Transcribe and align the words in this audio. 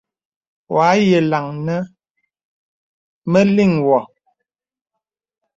Wɔ 0.73 0.77
à 0.89 0.91
yàlaŋ 1.09 1.45
nə 1.65 1.75
mə̀ 3.31 3.43
liŋ 3.55 3.71
wɔ. 3.87 3.99